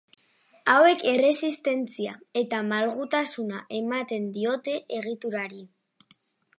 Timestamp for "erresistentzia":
1.11-2.15